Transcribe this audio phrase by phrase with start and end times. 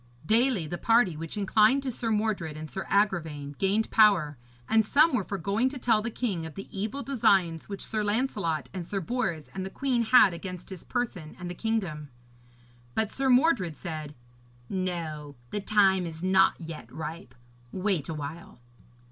[0.25, 4.35] Daily the party which inclined to Sir Mordred and Sir Agravaine gained power,
[4.67, 8.03] and some were for going to tell the king of the evil designs which Sir
[8.03, 12.09] Lancelot and Sir Bors and the queen had against his person and the kingdom.
[12.95, 14.15] But Sir Mordred said,
[14.69, 17.35] 'No, the time is not yet ripe.
[17.71, 18.59] Wait a while.'